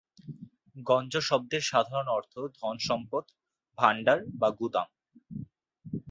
গঞ্জ 0.85 1.13
শব্দের 1.19 1.61
সাধারণ 1.61 2.07
অর্থ 2.09 2.33
ধন-সম্পদ, 2.59 3.23
ভাণ্ডার 3.77 4.19
বা 4.39 4.49
গুদাম। 4.59 4.87